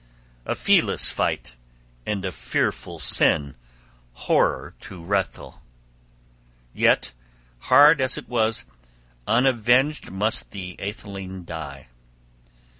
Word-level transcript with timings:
A 0.47 0.55
feeless 0.55 1.11
fight, 1.11 1.57
{32b} 2.07 2.11
and 2.11 2.25
a 2.25 2.31
fearful 2.31 2.97
sin, 2.97 3.55
horror 4.13 4.73
to 4.79 5.03
Hrethel; 5.05 5.59
yet, 6.73 7.13
hard 7.69 8.01
as 8.01 8.17
it 8.17 8.27
was, 8.27 8.65
unavenged 9.27 10.09
must 10.09 10.49
the 10.49 10.75
atheling 10.81 11.43
die! 11.43 11.85